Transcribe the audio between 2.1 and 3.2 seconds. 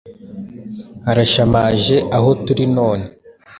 aho turi none,